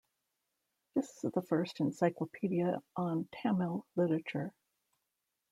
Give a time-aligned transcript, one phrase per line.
[0.95, 4.51] This is the first encyclopedia on Tamil literature.